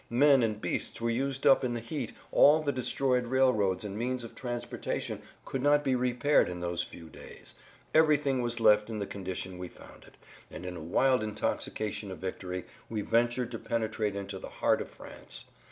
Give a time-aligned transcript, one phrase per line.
[0.09, 4.23] Men and beasts were used up in the heat; all the destroyed railroads and means
[4.23, 7.53] of transportation could not be repaired in those few days;
[7.93, 10.15] everything was left in the condition we found it;
[10.49, 14.89] and in a wild intoxication of victory we ventured to penetrate into the heart of
[14.89, 15.45] France.